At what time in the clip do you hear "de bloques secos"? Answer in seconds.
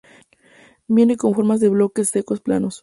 1.59-2.41